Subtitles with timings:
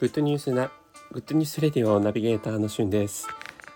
[0.00, 0.70] グッドニュースな
[1.10, 3.26] グッドニュースレディオナビゲーターのしゅんです、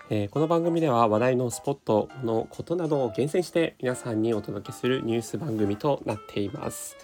[0.09, 6.95] えー、この番組では話題のスポットのことなどを厳選して皆さんにお届けするニュース番組となっています。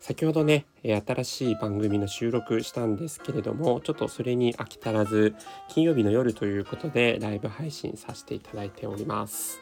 [0.00, 5.36] 先ほどね新しい番組の収録したんですけれどもちょっとそれに飽き足らず
[5.68, 9.60] 金曜日の夜ということでライブ配信させていただいております。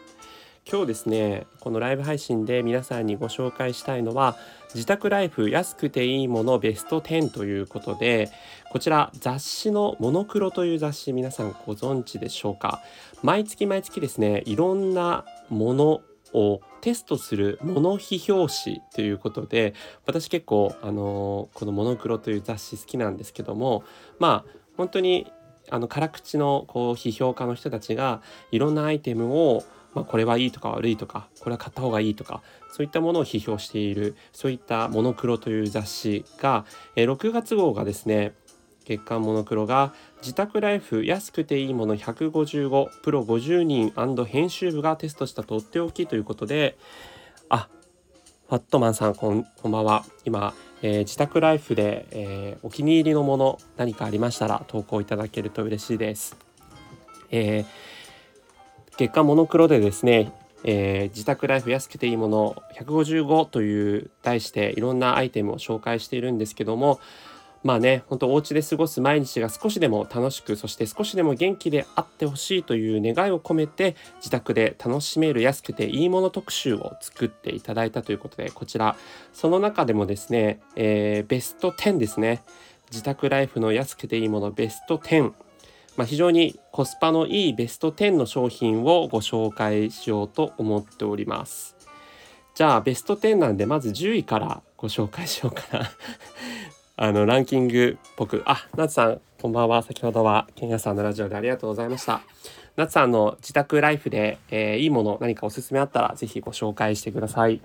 [0.71, 4.37] 今日ですねこのライブ配信で皆さんにご紹介したいのは
[4.73, 8.31] 自宅ライフ安くていいものベスト10ということで
[8.71, 12.81] こちら雑誌のモノクロという雑誌皆さんご存知でしょうか？
[13.25, 16.03] 毎月毎月ですねいろんなもの
[16.33, 19.75] をテストするモノ批評誌ということで
[20.07, 23.83] 私結構あのこのモノクロという雑誌好きなんですけども
[24.21, 25.33] まあ本当に
[25.69, 29.65] あの辛口のこう批評家の人たちがいろんなアイテムを
[29.95, 36.65] まあ、これはいいとか悪いとかこれは買った方がいいとかそういったものを批評しているそういったモノクロという雑誌が、
[36.97, 38.33] え、6月号がですね
[38.85, 43.93] 月刊モノクロが自宅ライフ安くていいもの155プロ50人
[44.25, 46.77] 編集部がテストしたとっておきということで
[47.49, 47.69] あ
[48.49, 56.37] ファットマンさんこんこんばんは今、えー、自宅ライフで、えー、お気に入りのもの何かありましたら投稿いただけると嬉しいです。
[57.31, 58.00] えー
[59.01, 60.31] 月刊モノクロでですね、
[60.63, 67.01] えー、自宅ライフ安くていいもの155という題していろんなアイテムを紹介しているんですけども
[67.65, 78.97] まあねほんとお家で過ごす毎日が少しでも楽しくそして少しでも元気であってほしいという願いを込めて自宅で楽しめる安くていいもの特集を作っていただいたということでこちら
[79.33, 82.43] その中でもですね、えー、ベスト10ですね。
[82.91, 85.33] 自宅ライフの安くていいものベスト10
[86.01, 91.77] まあ、非常にコスパのいいベスト10の商品をご紹介しようと思っております。
[92.55, 95.91] じゃあベスト10なんでまず10位からご紹介しようかな。
[96.97, 98.43] あのランキングっぽく。
[98.47, 99.83] あなつさんこんばんは。
[99.83, 102.23] 先ほどはケンヤさんのラジオでありがとうございました。
[102.77, 107.61] なつさんの自宅ライフで、えー、いいもの何かおすすめあったら是非ご紹介してください。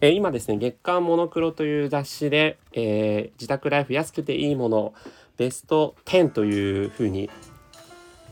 [0.00, 4.94] えー、今ですね月刊モノクロという雑誌で、えー、自宅ライフ安くていいもの
[5.38, 7.30] ベスト10というふうに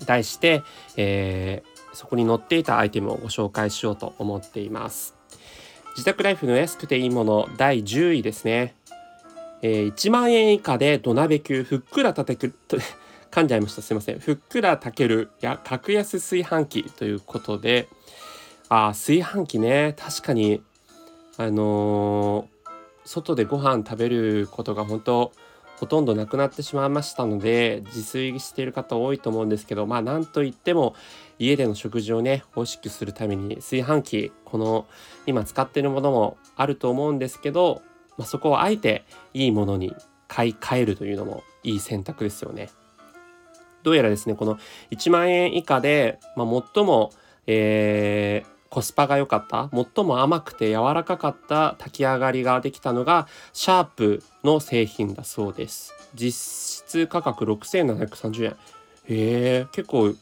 [0.04, 0.62] 題して、
[0.96, 5.14] えー、そこに載っていたアイテムをご紹介しようと思っています。
[5.92, 8.74] 自宅ライフの安くていいもの第10位ですね、
[9.62, 12.54] えー、1万円以下で土鍋級ふっくら炊ける
[13.30, 13.82] 噛んじゃいました。
[13.82, 14.18] すいません。
[14.18, 17.88] ふっくら炊けるや格安炊飯器ということで
[18.68, 19.94] あ炊飯器ね。
[19.98, 20.62] 確かに
[21.38, 22.68] あのー、
[23.04, 25.32] 外でご飯食べることが本当
[25.78, 30.94] ほとんどなくなってしまいましたので自炊している方多いと思うんですけどまあなんといっても
[31.38, 34.86] 家での食事をね美味しくするために炊飯器この
[35.26, 37.82] 今使ってるものもあると思うんですけど、
[38.16, 39.04] まあ、そこをあえて
[39.34, 39.94] いいものに
[40.28, 42.70] 買い替えるというのもいい選択ですよね。
[43.82, 44.58] どうやらですねこの
[44.90, 47.12] 1万円以下で、まあ、最も、
[47.46, 58.56] えーコスパが良かった最も甘くて柔らかかった炊き上がりができたのがシャープの製品だそうです実質価格6730円へ
[59.08, 60.14] え結構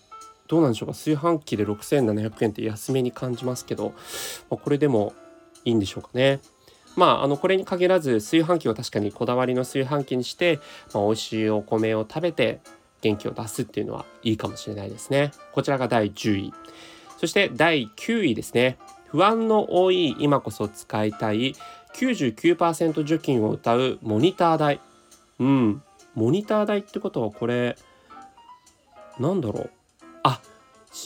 [0.46, 0.92] どうなんでしょうか？
[0.92, 3.92] 炊飯器で6700円って安めに感じますけど、
[4.48, 5.14] まあ、これでも
[5.64, 6.38] いいんでしょうかね
[6.94, 10.60] まあ、あのこれに限らず炊飯器を確かにこだわりの炊飯器にして、
[10.92, 12.60] まあ、美味しいお米を食べて
[13.00, 15.32] 元気を出すっていうのはいいかもしれないですね。
[15.50, 16.52] こちらが第10位。
[17.24, 18.76] そして第9位ですね。
[19.06, 21.54] 不安の多い今こそ使いたい
[21.94, 24.78] 99%除菌を謳うモニター代。
[25.38, 25.82] うん。
[26.14, 27.78] モニター代ってことはこれ、
[29.18, 29.70] なんだろう。
[30.22, 30.38] あ、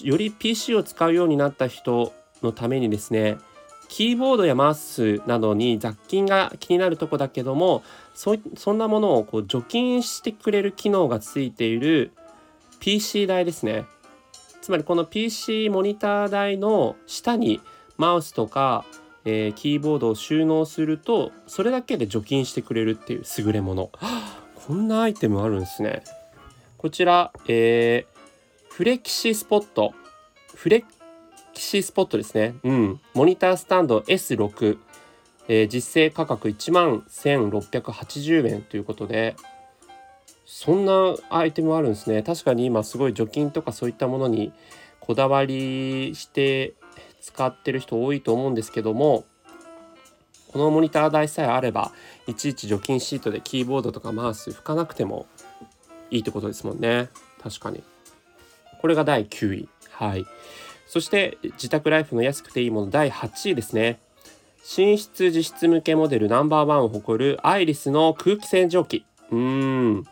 [0.03, 2.13] より PC を使うようになった人
[2.43, 3.39] のためにですね、
[3.87, 12.13] キーボードやマウスなどに雑菌が気になるとこだけどもそそんなものをこう除菌してくれる機能がついている
[12.81, 13.87] PC 台ですね
[14.69, 17.63] つまりこの PC モニター台の下に
[17.97, 18.85] マウスとか、
[19.25, 23.91] えー、キーボードを収納するとそれだけで除菌してくれるっていう優れもの。
[24.67, 26.05] こんなアイテムあるんですね。
[26.77, 29.95] こちら、えー、フレキシスポット。
[30.55, 30.85] フレ
[31.55, 32.57] キシスポットですね。
[32.63, 33.01] うん。
[33.15, 34.77] モニタースタンド S6
[35.51, 39.35] えー、実勢価格1万1680円ということで
[40.51, 42.23] そんなアイテムあるんですね。
[42.23, 44.51] 確かに今すごい除菌とかそういったものに
[44.99, 46.73] こだわりして
[47.21, 49.27] 使ってる人多いと思うんですけども
[50.51, 51.93] このモニター台さえあれば
[52.27, 55.27] いちいち除菌シートでキーボードとかマウス拭かなくても
[56.11, 57.11] いいってことですもんね。
[57.43, 57.83] 確かに。
[58.81, 59.69] これが第9位。
[59.91, 60.25] はい。
[60.87, 64.01] そして自宅ライフの安くていいもの第8位ですね。
[64.79, 69.05] 寝室自室向けモデルナンバーワンを誇るアイリスの空気清浄機。
[69.31, 69.39] うー
[69.99, 70.05] ん。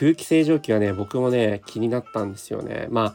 [0.00, 3.14] 空気清浄機はね僕もね気になったんですよねま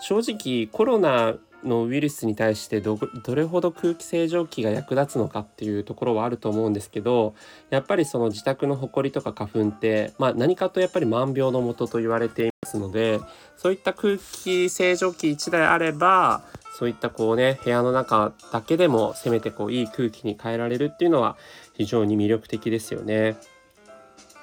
[0.00, 2.98] 正直コロナのウイルスに対してど
[3.34, 7.36] れほど空気清浄機が役立つのかっていうところはあると思うんですけど
[7.70, 13.20] やっぱりその自宅のほこりとか花粉って、まあ、何かとやっぱり万病のもとと言われていますので
[13.56, 16.42] そういった空気清浄機1台あれば
[16.76, 21.36] そういったこうね部屋の中だけでもせめてこういい空気に変えられるっていうのは
[21.74, 23.36] 非常に魅力的ですよね。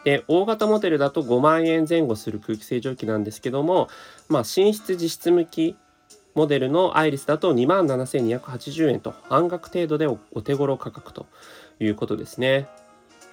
[0.03, 3.87] で大型モデルだと5万円前後する空気清浄機なんですけども、
[4.29, 5.75] まあ、寝室実質向き
[6.33, 11.27] モデルのアイリスだと2万7280円と半額程度でお手頃価格と
[11.79, 12.67] いうことですね。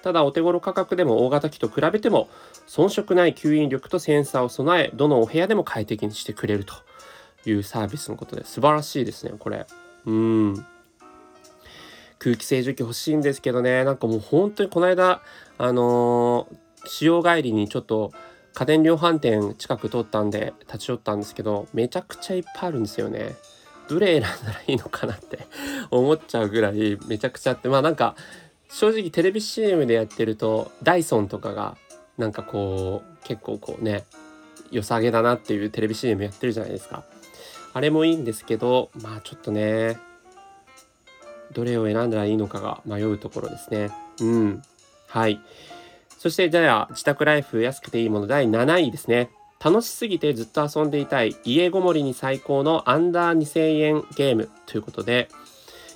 [0.01, 2.29] ただお手頃価格でも大型機と比べても
[2.67, 6.73] 遜色ない吸引力とセンサーを備えどのお部屋でも快適にしてくれると
[7.45, 9.65] いうサービスのことで素晴らしいですねこれ。
[10.05, 10.65] うん
[12.17, 15.21] 空気清浄機欲しいんですけどねなんかもう本当にこの間
[15.59, 18.13] あのー、使用帰りにちょっと
[18.53, 23.35] 家電量販店近く通ったんで立ち寄ったんですけどめちゃくちゃいっぱいあるんですよね。
[23.89, 25.47] どれ選んだらいいのかなって
[25.91, 28.15] 思っちゃうぐらいめちゃくちゃあってまあなんか
[28.69, 31.75] 正直テレビ CM でやってるとダイソンとかが
[32.17, 34.05] なんかこう結構こうね
[34.71, 37.03] 良さげだなっていうテレビ CM やってるじゃないですか。
[37.73, 39.97] あれもいいんですけどまあちょっとね
[41.51, 43.89] どれを選んだらいいのかが迷うところですね。
[44.21, 44.61] うん。
[45.09, 45.41] はい。
[46.17, 49.29] そしてじゃあ自宅ライフ安くていいもの第7位ですね。
[49.63, 55.27] 楽しすぎてずっと遊んでいたい家ごもりに最高のアンダー2000円ゲームということで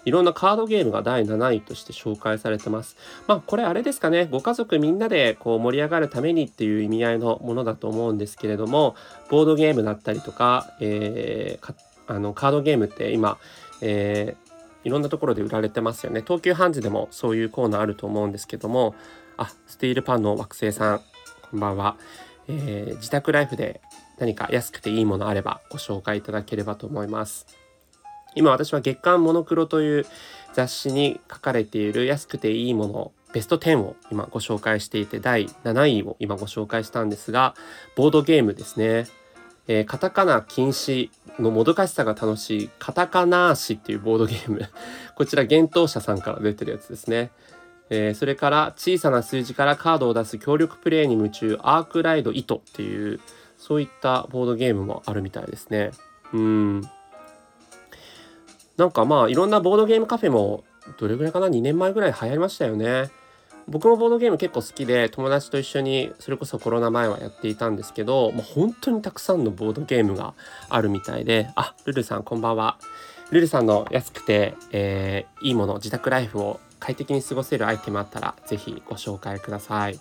[0.06, 2.98] いろんなカードゲームが第7位として紹介されてます。
[3.28, 8.96] まあこれあれですかねご家族みんなでこう盛り上がるためにっていう意味合いのものだと思うんですけれども
[9.30, 11.76] ボードゲームだったりとか,、えー、
[12.08, 13.38] あのカードゲームって今、
[13.82, 14.36] え、
[14.84, 18.96] いろんなところで売られてますよね東急ハンズでもそういうコーナーあると思うんですけども
[19.38, 21.02] あ、スティールパンの惑星さん、
[21.50, 21.98] こんばんは。
[22.48, 23.82] えー、自宅ライフで
[24.20, 27.48] 何か安くていいものあればご紹介いただければと思います。
[28.36, 30.06] 今私は月刊モノクロという
[30.54, 37.54] 雑誌に書かれている安くていいものベスト10を今ご紹介していて第7位を今ご紹介したんですが
[37.96, 39.06] ボードゲームですね、
[39.68, 44.62] えー、カタカナ禁止のもどかしさが楽しいカタカナーシっていうボードゲーム。
[45.16, 47.32] こちら幻冬者さんから出てるやつですね。
[47.90, 53.20] えー、それから小さな数字からカードを出す協力プレイに夢中アークライド糸っていう
[53.58, 55.92] そういったボードゲームもあるみたいですね。
[56.34, 56.82] うん。
[58.78, 60.64] なんかまあいろんなボードゲームカフェも
[60.98, 63.10] どれぐらいかな？2年前ぐらい流行りましたよね。
[63.68, 70.34] 僕もボードゲーム結構好きで友達と一緒にそれこそコロナ前はやっていたんですけどもう本当にたくさんのボードゲームが
[70.70, 72.78] あるみたいであルルさんこんばんは
[73.32, 80.00] ルルさんの安くて、えー、いいもの自宅ライフを快適に過ごせるアイテムあったら是非ご紹介ください。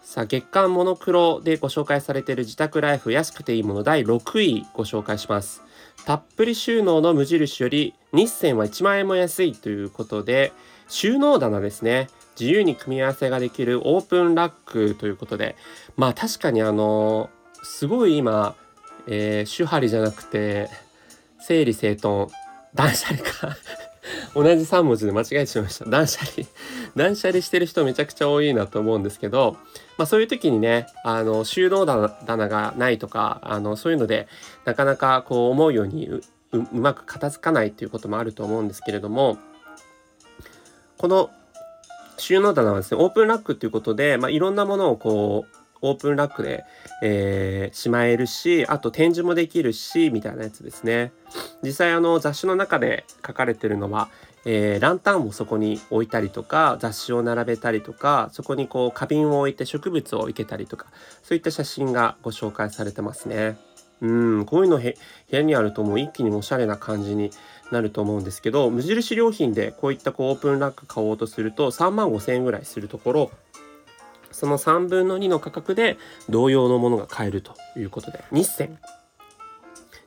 [0.00, 5.62] さあ月間モノクロでご紹介されている自宅ライフ安くていいもの第6位ご紹介します。
[6.06, 10.52] たっぷり収納の無印より日銭は1万円も安いということで
[10.88, 12.08] 収納棚ですね
[12.38, 15.56] 自由に組み合わせができるオープンラックということで
[15.96, 17.30] まあ確かにあの
[17.62, 18.54] すごい今、
[19.06, 20.68] えー、手張りじゃなくて
[21.40, 22.28] 整理整頓
[22.74, 23.56] 断捨離か
[24.34, 25.84] 同じ3文字で間違えてしまいました。
[25.84, 26.46] 断捨離。
[26.96, 29.56] 断捨離してる人めちゃくちゃ多いなと思うんですけど、
[29.96, 34.28] まあそういう時にね、あの、収納棚がないとか、あの、そういうので、
[34.64, 36.22] なかなかこう思うようにう
[36.52, 39.38] うまく片付かないっていうこともあると思うんですけれども、
[40.98, 41.30] この
[42.18, 46.64] 収納棚はですね、オープンラックっていうことで、まあいろんなものをこう、オープンラックで、
[47.02, 51.12] えー、しまえるし、あと展示もできるし、みたいなやつですね。
[51.62, 54.08] 実際あの雑誌の中で書かれてるのは、
[54.44, 60.86] えー、ランタンをそこに置いたりとか雑誌を並べたりとかそこにこう花瓶を置いて植物を生けたりとか
[61.22, 63.58] そういった写真がご紹介されてますね。
[64.00, 64.94] うんこういうの部
[65.28, 67.30] 屋にあるともう一気におしゃれな感じに
[67.70, 73.30] なると思うんですけど無印良品でこういったこうオープンラック買おうとすると3万5,000円ぐらいするところ
[74.30, 75.96] その3分の2の価格で
[76.28, 78.22] 同様のものが買えるということで。
[78.30, 78.78] 日銭。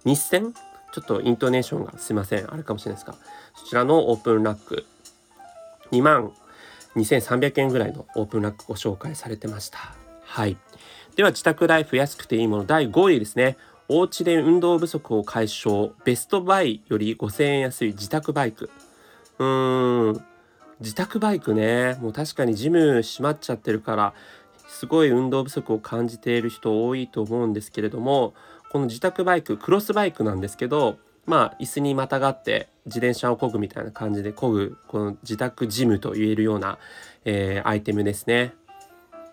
[0.06, 0.54] 日銭？
[0.54, 2.50] ちょっとイントネーションがすいません。
[2.50, 3.16] あれかもしれないですか？
[3.56, 4.86] そちらのオープンラック。
[5.92, 6.32] 2万
[6.96, 9.80] 2300円ぐらいのオープンラックご紹介されてました。
[10.24, 10.56] はい。
[11.18, 13.58] では自宅ライフ安くていいもの第5位ですね。
[13.94, 15.92] お家で運動不足を解消。
[16.06, 18.70] ベストバイより5000円安い自宅バイク。
[19.38, 20.26] うーん。
[20.80, 21.98] 自宅バイクね。
[22.00, 24.14] もう確かにジム閉まっちゃってるから
[24.70, 28.34] すごい運動不足を感じている人多いと思うんですけれども
[28.72, 36.80] この自宅バイククロスバイクなんですけどまあ椅子にまたがって自転車を漕ぐみたいな感じで漕ぐこの自宅ジムと言えるような、
[37.26, 38.54] えー、アイテムですね。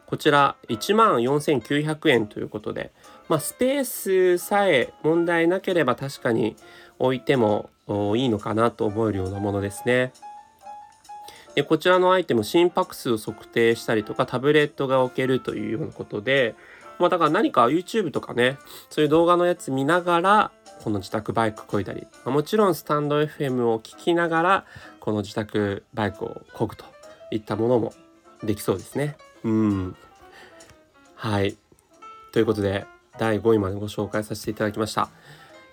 [0.08, 2.92] こちら1万4900円ということで、
[3.28, 6.56] まあ、スペースさえ問題なければ確かに
[6.98, 7.70] 置いても
[8.16, 10.12] いいのかなと思えるようなものですね。
[11.54, 16.54] でこちらのアイテム心拍数を測定したりとかタブレットが置けるというようなことで、
[17.00, 18.58] まあ、だから何か YouTube とかね
[18.90, 20.50] そういう動画のやつ見ながら
[20.84, 24.64] この自宅バイクこいだり、まあ、もちろんスタンド FM を聞きながら
[25.00, 26.84] この自宅バイクをこぐと
[27.32, 27.92] いったものも
[28.44, 29.16] できそうですね。
[29.42, 29.96] うん。
[31.16, 31.56] はい。
[32.30, 32.86] ということで、
[33.18, 35.10] 第5位までご紹介させていただきました。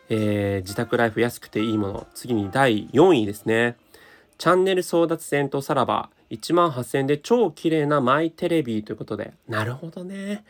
[0.09, 2.07] えー、自宅ライフ安くていいもの。
[2.13, 3.77] 次に第4位ですね。
[4.37, 9.33] チャンネル争奪戦とさらば、1万8000円で超綺麗なマイテレビということで。
[9.47, 10.43] なるほどね。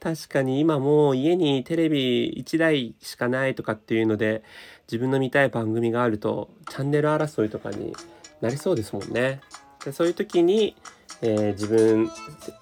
[0.00, 4.42] 確かに今もう家にテレビ1台しかないとかっていうので
[4.88, 7.94] 自分の見たい番組があるとチャンネル争いとかに
[8.40, 9.40] なりそうですもんね。
[9.84, 10.74] でそういう時に
[11.22, 12.10] えー、自分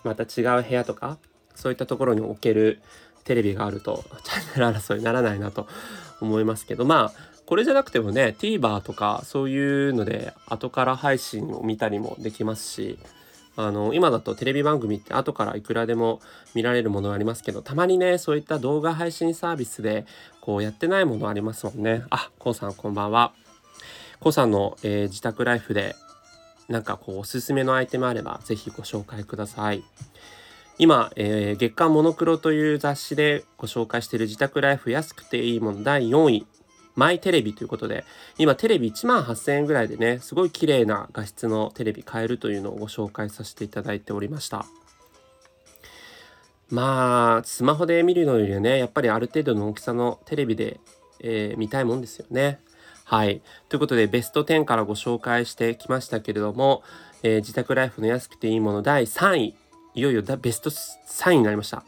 [0.05, 1.19] また違う部屋とか
[1.55, 2.81] そういったところに置ける
[3.25, 5.67] テレビがあるとチャンネル争いにならないなと
[6.21, 12.99] 思いますけどまあこれじゃなくてもね TVer とかそういうので後から配信を見たりもできますし
[13.57, 16.21] あの今だとテレビ番組って後からいくらでも
[16.55, 20.07] 見られるものありますけどたまにねそういった動画配信サービスで
[20.41, 23.33] こうやってないものありますもんねあこうさんこんばんは
[24.21, 25.97] こうさんの、えー、自宅ライフで
[26.69, 29.83] なんかこうおすすめのアイテムあればぜひご紹介ください。
[30.81, 36.47] 今、えー、月刊モノクロという雑誌でご紹介している自宅ライフ安くていいもの第4位。
[36.97, 38.07] マイテレビということで、
[38.39, 44.65] 今テレビ1万8000円ぐらいでね、すごい綺麗な画質のテレビ買えるというのをご紹介させていただいておりました。
[46.71, 50.81] まあ、スマホで見るのよりはね、やっぱりある程度の大きさのテレビで、
[51.23, 52.59] えー、見たいもんですよね。
[53.05, 53.43] はい。
[53.69, 56.83] ということで、ベスト10からご紹介してきましたけれども、
[57.23, 59.60] えー、自宅ライフの安くていいもの第3位。
[59.95, 61.85] いよいよベスト3になりました。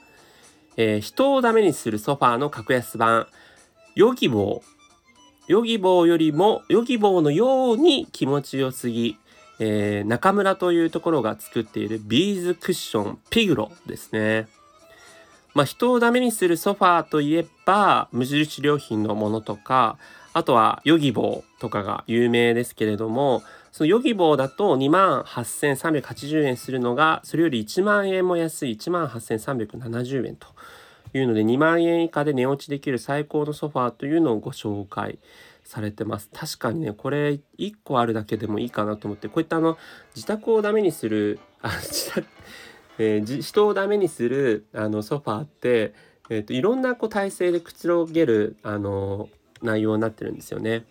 [0.77, 3.27] えー、人をダメにするソファーの格安版、
[3.95, 4.73] ヨギボー。
[5.49, 9.19] ヨギボーよりも、ヨギボーのように気持ちよすぎ、
[9.59, 14.49] えー、中村というところが作っているビーズクッションピグロですね。
[15.55, 19.99] まあ、人をダメにするソファーといえば、無印良品のものとか、
[20.33, 30.47] あとはヨギボーとかが有名ですけれどもそのヨギボーだと2万8380円するのがそれより1万円も安い1万8370円と
[31.15, 35.19] いうので2万円以下で寝落ちできる最高のソファーというのをご紹介
[35.65, 39.79] されてます確かにねこれ1個あるだけでもいいかなと思ってこういったあの
[40.15, 42.27] 自宅をダメにするあ自宅、
[42.99, 45.95] えー、人をダメにするあのソファーって、
[46.29, 49.31] えーと、いろんなこう体勢でくつろげるあの
[49.63, 50.85] 内容になってるんですよね。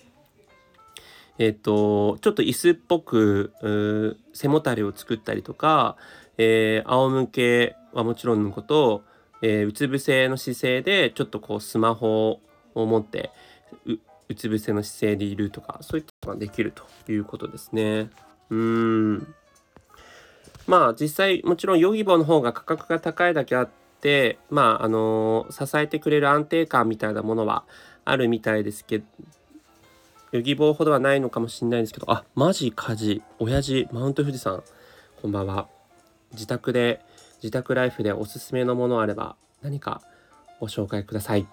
[1.38, 5.98] えっ、とちょっと椅子っぽく背もたれを作ったりとか、
[6.38, 9.04] えー、仰向けはもちろんのこと、
[9.42, 12.42] えー、うつ伏せの姿勢でちょっとこうスマホ
[12.76, 13.32] を持って
[14.30, 16.74] うつ伏せの姿勢でいるとかそういったのができる
[17.06, 18.10] ということですね。
[18.50, 19.36] うん
[20.68, 23.70] まあ実際もちろんヨギボーの方が価格が高いだけあっ
[24.00, 27.66] てまああのー、支えてくれる安定感みたいなものは
[28.06, 29.06] あるみたいですけど、
[30.32, 34.64] ヨギボーほどはないのかもしれないんですけど、あ、マジ火事、親父、マウント富士山、
[35.22, 35.68] こんばんは。
[36.32, 37.02] 自宅で、
[37.44, 40.02] 自宅ライフでおすすめのものあれば何か
[40.62, 41.48] ご紹介ください。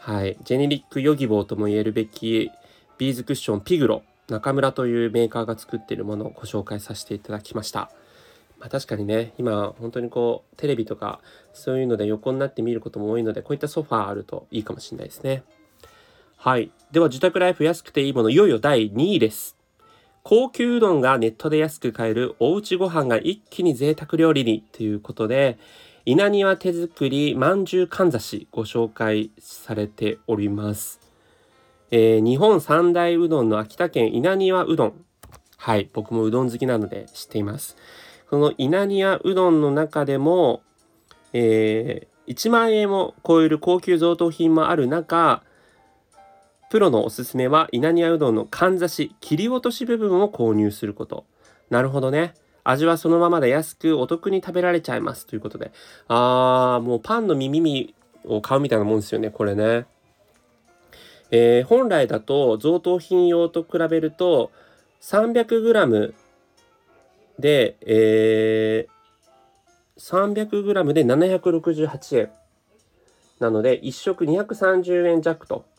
[0.00, 0.36] はい。
[0.42, 2.50] ジェネリックヨギボーとも言えるべき
[2.98, 7.92] ビーズクッションピグロ中村というメーカーが作っているものをご紹介させていただきました。
[8.58, 11.20] まあ、確かにね今本当にこうテレビとか
[11.52, 15.44] そういうので横になって見ることも多いのでこういったソファーあるといいかもしれないですね
[16.44, 16.70] はい。
[16.92, 19.56] では自宅ライフ安くていいものいよいよ第2位です。
[20.22, 25.56] 高級うどんがネットで安く買えるおうちご飯が一気に贅沢料理にということで
[26.04, 31.00] 稲庭手作りまんじゅうかんざしご紹介されております、
[31.90, 35.04] えー、日本三大うどんの秋田県稲庭うどん。
[35.56, 35.88] はい。
[35.94, 37.78] 僕もうどん好きなので知っています。
[38.28, 40.60] その稲庭うどんの中でも、
[41.32, 45.42] えー、1万円を超える高級贈答品もある中
[46.74, 51.24] プロのおすすめは稲庭うどんのかんざし切り落とし部分を購入すること。
[51.70, 52.34] なるほどね。
[52.64, 55.70] 味はそのままで安くお得に食べられちゃいますということで。
[56.08, 59.86] あーもうパンの耳を買うみたいなもんですよねこれね。
[61.30, 64.50] えー、本来だと贈答品用と比べると
[65.00, 66.12] 300g
[67.38, 72.30] で、えー、300g で768円。
[73.38, 75.72] なので、1食230円弱と。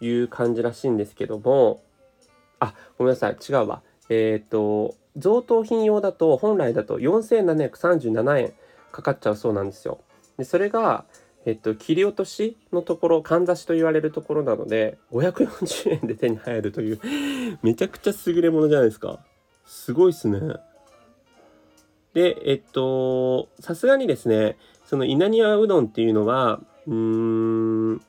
[0.00, 1.82] いう感じらしいんですけども、
[2.58, 3.36] あ、ごめんなさい。
[3.36, 3.82] 違うわ。
[4.08, 8.52] えっ、ー、と、贈答品用だと本来だと4737円
[8.92, 10.00] かかっちゃうそうなんですよ。
[10.36, 11.04] でそれが、
[11.46, 17.00] えっと、切り落としのところかんざしと言われるところなので540円で手に入るという
[17.62, 19.20] めちゃくちゃ優れものじゃないですか。
[19.64, 20.40] すごいっすね。
[22.12, 26.94] でえっとさすがにですねその稲庭うどんっていうのはうー
[27.94, 28.02] ん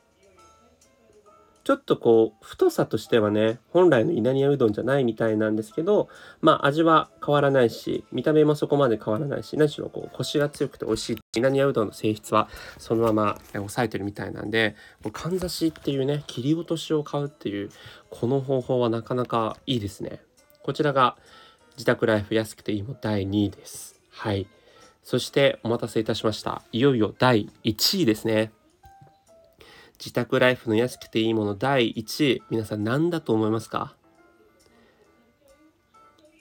[1.68, 6.08] ちょっとこう太さとしてはね本来の稲庭うどんじゃないみたいなんですけど
[6.40, 11.18] まあ味は変わらないし見た目もそこまで変わらないし何しろこうコシが強くて美味しい。
[11.36, 12.48] 稲庭うどんの性質は
[12.78, 14.76] そのまま抑えてるみたいなんで
[15.12, 17.68] かんざしっていうね切り落としを買うっていう
[18.08, 20.22] この方法はなかなかいいですね。
[20.62, 21.18] こちらが
[21.72, 24.00] 自宅ライフ安くていいも第2位です。
[24.10, 24.46] はい。
[25.04, 26.62] そしてお待たせいたしました。
[26.72, 28.52] いよいよ第1位ですね。
[29.98, 33.94] 自宅ライフの安くていいもの第1位皆さん何だと思いますか？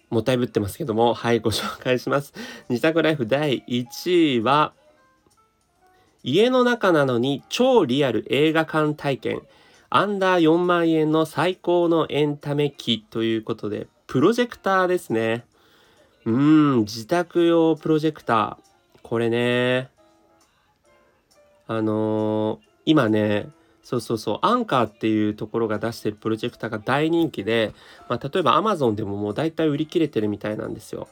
[0.10, 2.34] もったいぶってますけどもはいご紹介します。
[2.70, 4.74] 自宅ライフ第1位は
[6.24, 9.42] 家の中なのに超リアル映画館体験。
[9.90, 15.46] アンダー4万円の最高のエンタメ機ということでプロジェクターですね。
[16.26, 19.00] うん自宅用プロジェクター。
[19.02, 19.90] これね。
[21.68, 23.50] あのー今ね
[23.84, 27.74] そうそうそうアンカーっていうところが出してるプロジェクターが大人気で、
[28.10, 31.08] まあ、例えば Amazon でももう大体売り切れてるみたいなんですよ。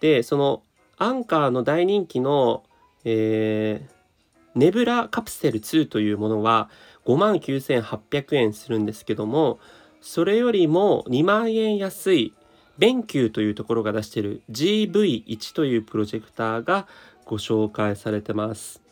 [0.00, 0.62] でその
[0.98, 2.64] アンカーの大人気の、
[3.04, 6.68] えー、ネブラカプセル2というものは
[7.04, 9.58] 5万9800円するんですけども
[10.00, 12.34] それよりも2万円安い
[12.78, 16.86] ベンキューというところが出している GV1 というプロジェクターが
[17.24, 18.83] ご紹介されてます。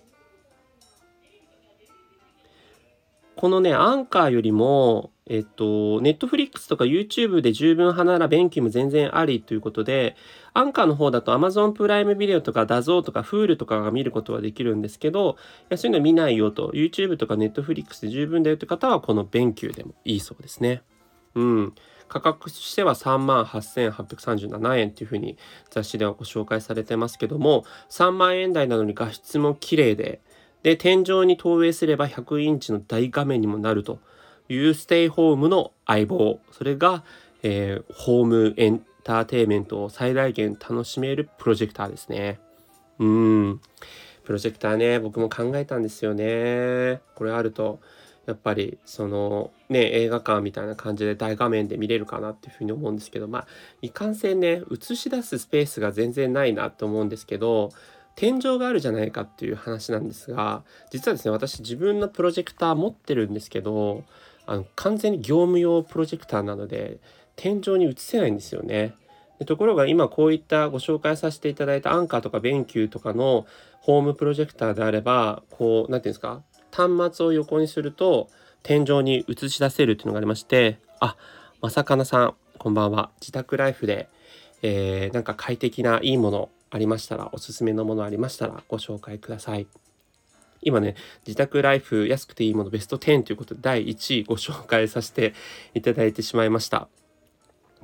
[3.42, 10.14] このね、アンカーよりも、えっと、ネットフリックスとか YouTube で十分派なら便器も全然ありということで、
[10.54, 20.84] アンカーの方だと Amazon プライムビデオとか画像とか Hulu とかが見ることはできるんですけど、いやそういうの見ないよと、YouTube とかネットフリックスで十分だよという方は、この便器でもいいそうですね。
[21.34, 21.75] うん。
[22.06, 25.36] 価格としては3万8837円っていうふうに
[25.69, 30.21] 雑誌ではご紹介されてますけども、3万円台なのに画質も綺麗で、
[30.62, 33.98] で、天井に投影すれば100インチの大画面にもなると
[34.48, 36.40] いうステイホームの相棒。
[36.50, 37.04] それが、
[37.42, 42.40] えー、ホームエンターテイメントを最大限楽しめるプロジェクターですね。
[42.98, 43.60] うん。
[44.25, 47.00] プロジェクターね、僕も考えたんですよね。
[47.14, 47.80] これあると、
[48.26, 53.46] やっぱりそのね映画館みたいな感じで大画面で見れるかなっていうふうに思うんですけどまあ
[53.80, 57.70] いかんせんね映し出すスペースが全然ないなと思うんですけど
[58.14, 64.04] 天井があるじゃないかっていう話なんですが実はですね私自分のプロジェクター持ってるんですけど
[64.46, 66.98] あの完全に業務用プロジェクターなので
[67.36, 68.94] 天井に映せないんですよね。
[69.38, 73.46] でところが今こういったご紹介させていただいたアンカーとかベンキューとかの
[73.80, 78.28] ホームプロジェクターであればこう何て言うんですか端末を横にすると
[78.62, 81.16] 天井に映し出せるっていうのがありましてあ
[81.60, 84.08] まさかなさんこんばんは自宅ライフで、
[84.62, 89.67] えー、なんか快適ないいものありましたら、おすすめのものありましたらご紹介ください。
[90.63, 90.95] 今ね、
[91.26, 95.35] 自宅ライフ安くていいものベスト10ということで第1位ご紹介させて
[95.75, 96.89] いただいてしまいました。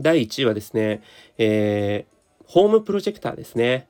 [0.01, 1.03] 第1位はですね、
[1.37, 3.88] えー、ホームプロジェクターですね。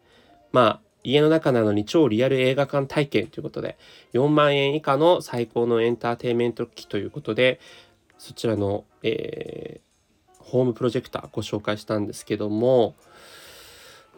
[0.51, 3.79] まあ、家の中なのに超リアル映画館体験ということで、
[4.15, 7.61] 4万円以下の最高のエンターテインメント機ということで、
[8.19, 12.97] そちらの、えー、ホームプロジェクターご紹介したんですけども、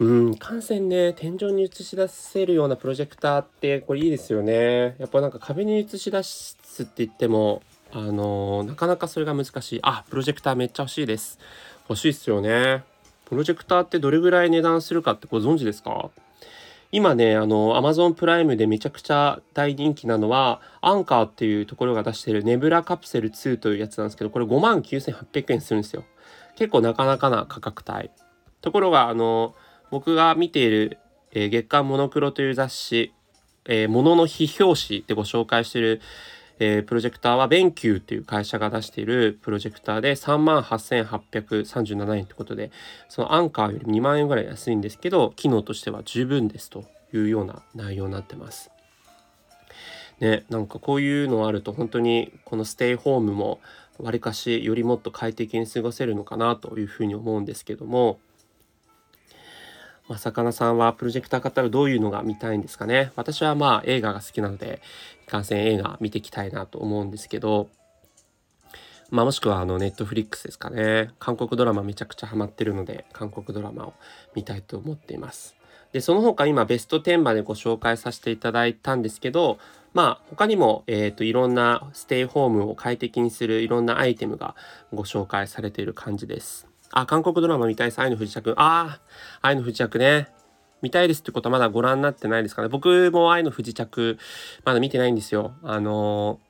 [0.01, 4.97] うん、感染ね、天井に映し出せるようなプロジェクターってこれいいですよね。
[4.99, 9.81] やっぱなんか壁に映し出すって言っても、あのー、なかなかそれが難しい。
[9.83, 11.39] あ、プロジェクターめっちゃ欲しいです。
[11.87, 12.83] 欲しいっすよね。
[13.27, 16.09] プロジェクターってどれぐらい値段するかってご存知ですか？
[16.93, 26.05] 今ね、あの、Amazon プライムでめちゃくちゃ大人気なのは、アンカーっていうところが出してるネブラカプセル2というやつなんですけど、これ59,800円するんですよ。
[26.57, 28.11] 結構なかなかな価格帯。
[28.63, 29.55] ところが、あの、
[29.91, 30.99] 僕が見ている、
[31.33, 33.13] えー、月刊モノクロという雑誌、
[33.67, 36.01] えー、ものの非表紙でご紹介している、
[36.59, 42.71] えー、プロジェクターはベンキューっていう会社が出しているプロジェクターで38,837円ってことで
[43.09, 48.71] そのアンカーより2万円ぐらい安いんですけど機能としては十分ですというような内容になってます。
[50.21, 53.59] ね、なんかこういうのあると本当にこのステイホームも
[53.99, 58.21] わりかしよりもっと快適に過ごせるのかなというふうに思うんですけども
[60.11, 63.13] まあ、魚さんはプロジェクター買ったらどういうのが見たいんですかね。
[63.15, 64.83] 私はまあ映画が好きなので、
[65.25, 67.71] いかんせん映画見ていきたいなと思うんですけど、
[69.11, 71.11] まあ、もしくはあのネットフリックスですかね。
[71.21, 73.95] 韓国ドラマめちゃくちゃハマってるので韓国ドラマを
[74.35, 75.55] 見たいと思っています。
[75.93, 79.59] でその他今ベスト10までご紹介させていただいたんですけど
[79.95, 84.57] まあ他にも、えーと、いろんなステイホームを快適にするいろんなアイテムが
[84.93, 86.70] ご紹介されている感じです。
[86.93, 88.01] あ韓国ドラマ見たいです。
[88.01, 88.55] 愛の不時着。
[88.57, 89.01] あ
[89.43, 90.29] あ愛の不時着ね。
[90.83, 92.69] 見たいですってことはまだご覧になってないですかね。
[92.69, 94.19] 僕も愛の不時着
[94.65, 95.53] まだ見てないんですよ。
[95.63, 96.41] あの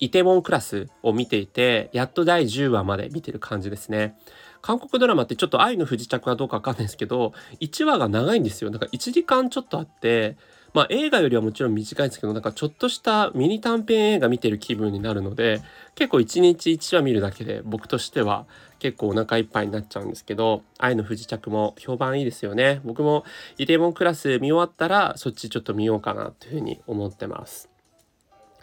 [0.00, 4.16] イテウォンクラスを見ていて、やっと第10話まで見てる感じですね。
[4.60, 8.70] 韓国ドラマってちょっと愛の不時着はどうかわかんないですけど、1話が長いんですよ。
[8.70, 10.36] だから1時間ちょっとあって、
[10.74, 15.62] まあ映画よりはもちろん短いんですけど、なんかちょっとしたミニ短編映画見てる気分になるので、
[15.94, 18.44] 結構1日1話見るだけで僕としては
[18.80, 22.80] 結構お腹いっぱいになっちゃうんですけど、愛の不時着も評判いいですよね。
[22.84, 23.24] 僕も
[23.56, 27.70] イテウォンクラス見終わったらそっちちょっと見ようかなというふうに思ってます。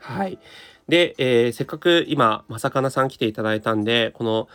[0.01, 0.37] はい。
[0.89, 4.49] で、えー、せっかく今、まさかなさん来ていただいたんで、この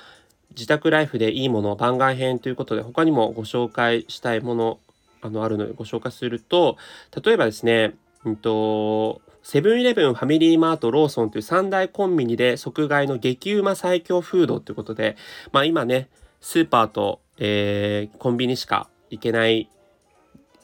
[0.50, 4.78] 自宅ライフでいいもの番外編ということで、他にもご紹介したいもの、
[5.20, 6.76] あの、あるのでご紹介すると、
[7.24, 15.16] 例えばですね、うんと、セブンイレブン、ファミリーマート、ローソンという三大コンビニで即買いの激うま最強フードということで、
[15.52, 16.08] まあ今ね、
[16.40, 19.70] スーパーと、えー、コンビニしか行けない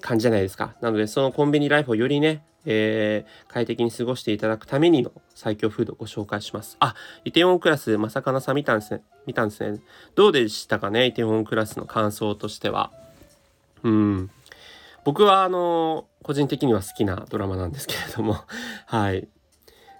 [0.00, 0.74] 感じじゃないですか。
[0.80, 6.76] なので、そのコンビニライフをよりね、えー、快適に過ごしていただくためにの最強フードをご紹介します。
[6.80, 9.02] あ、イテウォンクラス、まさかなさん見たんですね。
[9.26, 9.80] 見たんですね。
[10.14, 12.92] どうでしたかね、イテウォンクラスの感想としては。
[13.82, 14.30] うん。
[15.04, 18.36] 僕は、あの、個人的には好きなドラマなんですけれども、
[18.86, 19.28] はい。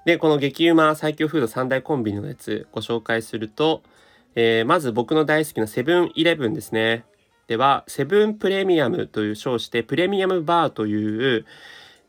[0.05, 3.83] で、この激うま最強フード三大コンビニのやつご紹介すると、
[4.35, 7.05] えー、まず僕の大好きなセブンイレブンですね。
[7.47, 11.45] では、セブンプレミアムという称して、プレミアムバーという、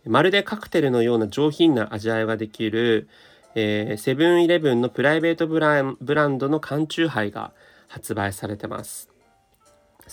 [0.06, 3.08] まるでカクテルのような上品な味わいができる、
[3.56, 7.54] えセブンイレブンのプライベートブランドの缶チューハイが
[7.88, 9.13] 発売されてます。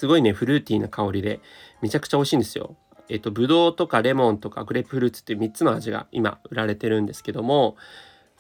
[0.01, 1.41] すごいね、フルーティーな香りで、
[1.83, 2.75] めちゃくちゃ美味しいんですよ。
[3.11, 7.77] えっと、ブドウとかレモンとかグレープフルーツっていう3つの味が今売られてるんですけども、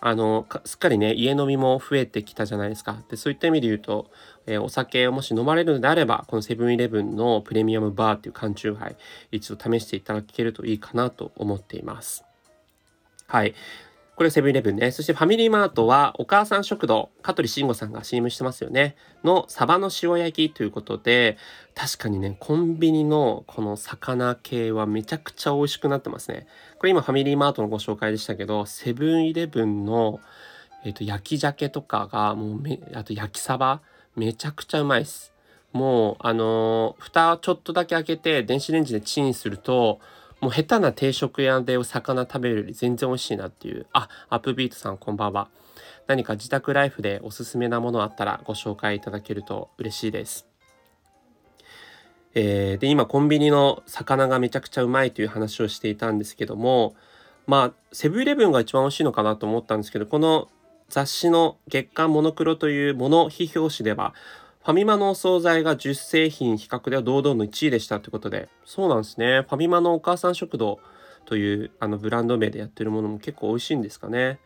[0.00, 3.02] あのすっかりね家飲みも増えてきたじゃないですか。
[3.10, 4.10] でそういった意味で言うと、
[4.46, 8.96] えー、お酒をもし飲まれるのであればこのセブンイレブンのプレミアムバーっていう缶チューハイ
[9.32, 12.24] 一度試していただけるといいかなと思っています。
[13.26, 13.54] はい。
[14.20, 14.90] これセブンイレブンね。
[14.90, 18.94] そしてファミリーマートはお母さん食堂、香取慎吾さんが CM してますよね。
[19.24, 21.38] のサバの塩焼きということで、
[21.74, 26.46] 確かにね、コンビニのこの魚系はめちゃくちゃ美味しくなってますね。
[26.78, 30.20] これ今ファミリーマートのご紹介でしたけど、セブンイレブンの、
[30.84, 33.80] えー、と焼き鮭とかがもうめ、あと焼きサバ、
[34.16, 35.32] めちゃくちゃうまいです。
[35.72, 39.98] もう、あのー、蓋ちょっとだけ開けて電子レンジでチンすると、
[40.40, 43.86] もう下手な定食屋でお魚食べるより全然美味しいなっていう。
[43.92, 45.48] あ、アップビートさんこんばんは。
[46.06, 50.46] 何か自宅ライフでおすすめなものあったらご紹介いただけると嬉しいです。
[52.34, 56.94] えー、で、今コンビニの魚がめちゃくちゃうまいという話をしていたんですけども、
[57.46, 60.48] まあ、セブンイレブンが一番美味しいのかなと思ったんですけど、この
[60.88, 64.14] 雑誌の月刊モノクロというモノ非表紙では、
[64.62, 69.40] ファミマのお惣菜が10製品比較では堂々の1位でしたということで、そうなんですね。
[69.48, 70.80] ファミマのお母さん食堂
[71.24, 74.38] というあのブランド名でやってるものも結構美味しいんですかね。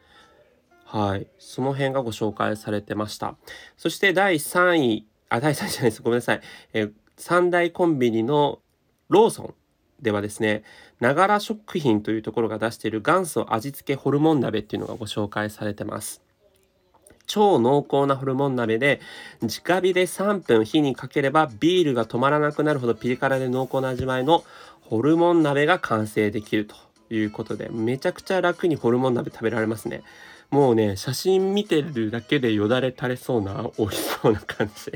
[0.84, 1.26] はい。
[1.38, 3.36] その辺がご紹介されてました。
[3.76, 6.02] そして第3位、あ、第3位じゃないです。
[6.02, 6.40] ごめんなさい。
[6.74, 8.60] えー、三大コンビニの
[9.08, 9.54] ローソン
[10.00, 10.62] ではですね、
[11.00, 16.23] ながら食品というところが出している元祖味付けホルモン鍋っていうのがご紹介されてます。
[17.26, 19.00] 超濃厚なホルモン鍋で
[19.42, 24.44] 直火で3分火にかければビールが止まらなくなるほどピリ辛で濃厚な味わいの
[24.82, 26.76] ホルモン鍋が完成できると。
[27.10, 30.02] いうことでめちゃくちゃ楽にホルモン鍋食べられますね。
[30.50, 34.92] もうね写真見てるだけでよだれ垂れそうな美味しそうな感じ。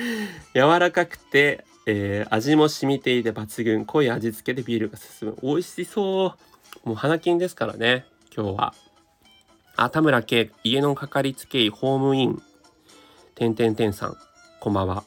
[0.54, 3.84] 柔らかくて、えー、味も染みていて抜群。
[3.84, 5.38] 濃い味付けでビールが進む。
[5.42, 6.34] 美味しそ
[6.84, 6.88] う。
[6.88, 8.74] もう花金ですからね今日は。
[9.74, 12.42] あ、田村圭、家のかかりつけ医ホームイン、
[13.34, 14.16] てんてんてんさん、
[14.60, 15.04] こんばんは。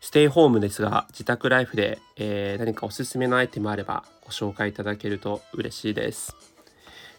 [0.00, 6.34] ステイホームですが、自宅ライフで、えー、何かおすすめのアイテムあればご紹介いただけると嬉しいです。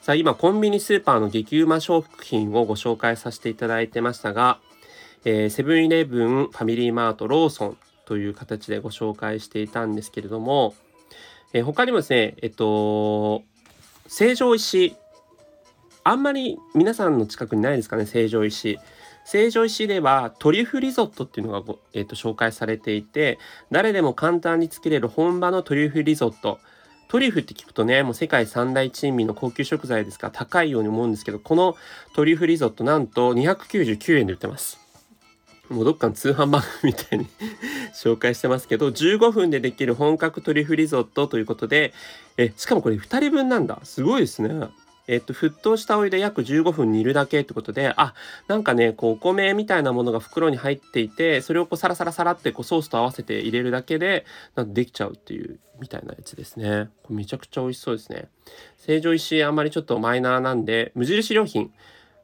[0.02, 4.60] さあ、今、コンビニスーパーの激うま商品をご紹介させていただいてましたが、
[5.24, 10.74] えー、セブンイレブン、ファミリーマート、ローソンという形でご紹介していたんですけれども、
[11.54, 13.44] えー、他にもですね、えっと、
[14.08, 14.96] 成城石
[16.08, 18.78] あんまり皆さんの近くにないですかね成城石
[19.26, 23.40] 成城石ではトリュフリゾットっていうのがえーと、紹介されていて
[23.72, 26.60] 誰でも簡単に作れる本場のトリュフリゾット
[27.08, 31.76] トリュフって聞くとね、もう世界三大珍味の高級食材ですから高いように思うんですけど、この
[32.14, 34.80] トリュフリゾットなんと299円で売ってます。
[35.70, 37.28] もうどっかの通販番組みたいに
[37.94, 41.94] 紹介してますけど、15分でできる本格トリュフリゾットということで、
[42.38, 43.80] え、しかもこれ2人分なんだ。
[43.84, 44.68] すごいですね。
[45.08, 48.14] えっと、沸騰したお湯で約15分煮るだけってことで、あ、
[48.48, 56.90] なんかね、こう、お米みたいなものが袋に入っていて、それをこう、サラサラサラってこう、ソースと合わせて入れるだけで、なんできちゃうっていう、みたいなやつですね。
[57.04, 58.30] これめちゃくちゃ美味しそうですね。
[58.78, 61.72] 成城石井あんまりちょっとマイナーなんで、無印良品。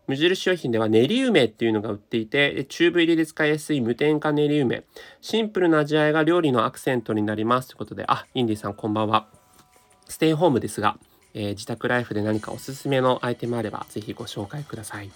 [0.08, 4.84] 無印商品では練り梅っていうのが売っていて、チューブ入りで使いやすい無添加練り梅。
[5.22, 7.70] シンプルな味わいが料理のアクセントになります。
[7.70, 9.28] ということで、あ、インディさんこんばんは。
[10.10, 10.98] ステイホームですが、
[11.34, 15.12] えー、自宅ライフで何かおすすめのアイテムあれば、ぜひご紹介ください。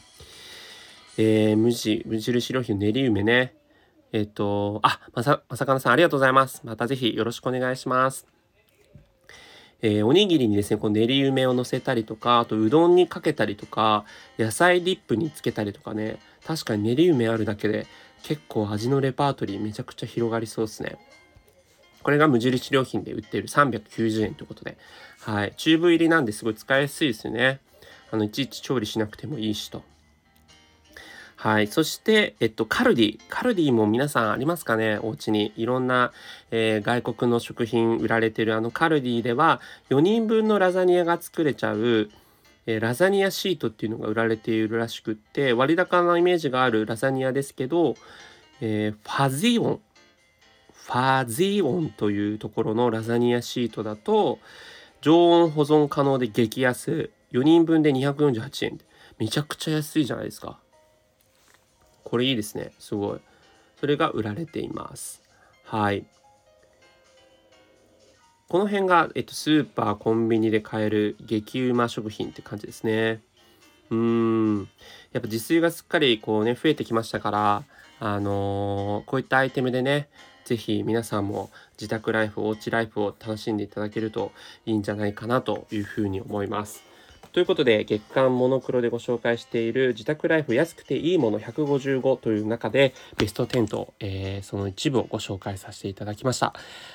[1.18, 3.56] えー、無地、無印良品練り梅ね。
[4.12, 6.62] えっ、と、あ、まさ、まさかなさんありがとうございます。
[6.64, 8.28] またぜひよろしくお願いします。
[9.82, 14.06] えー、おにぎりにですね、この練り梅を乗せたりとか、あとうどんにかけたりとか、
[14.40, 17.88] 野菜ディップにつけたりとかね、確かに練り梅あるだけで
[18.24, 20.98] 結構味のレパートリーめちゃくちゃ広がりそうですね。
[22.06, 24.78] これが無印良品で売っている390円ということで、
[25.22, 25.54] はい。
[25.58, 27.60] チューブ入りなんですごい使いやすいですよね。
[28.12, 29.82] あの、いちいち調理しなくてもいいしと。
[31.36, 31.68] はい。
[31.68, 33.20] そして、えっと、カルディ。
[33.28, 35.00] カルディも皆さんありますかね？
[35.02, 35.52] お家に。
[35.58, 36.14] いろんな、
[36.52, 42.12] えー、外国の食品売られてるあのカルディでは、4人分のラザニアが作れちゃう、
[42.68, 47.96] えー、ラザニアシートっていうのが売られているらしくって、割高なイメージがあるラザニアですけど、
[48.62, 49.82] えー、ファジオン。
[50.86, 54.38] ファジオンというところのラザニアシートだと、
[55.02, 57.10] 常温保存可能で激安。
[57.32, 58.80] 4人分で248円。
[59.18, 60.60] めちゃくちゃ安いじゃないですか。
[62.04, 62.72] これいいですね。
[62.78, 63.20] すごい。
[63.80, 65.24] それが売られています。
[65.64, 66.06] はい。
[68.48, 73.22] この辺が、えっと、スーパー、コンビニで買える激うま食品って感じですね。
[73.90, 74.70] うーん。
[75.14, 77.64] やっぱ自炊がすっかりこうね、増えてきましたから、
[78.00, 80.10] あのー、こういったアイテムでね、
[80.46, 84.32] 是非皆さんも自宅ライフ、おうちライフを楽しんでいただけると
[84.66, 86.84] いいんじゃないかなというふうに思います。
[87.34, 96.54] ということで、月間モノクロでご紹介している自宅ライフ安くていいもの155という中で、ベスト10と、えー、その一部をご紹介させていただきました。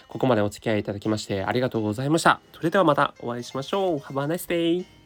[0.08, 2.40] ここまでお付き合いいただきましてありがとうございました。
[2.54, 3.98] それではまたお会いしましょう。
[3.98, 4.99] Have a nice day!